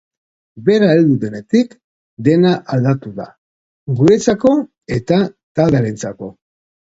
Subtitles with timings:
[0.67, 1.75] Bera heldu denetik
[2.27, 3.27] dena aldatu da,
[3.99, 4.53] guretzako
[4.99, 5.19] eta
[5.61, 6.33] taldearentzako.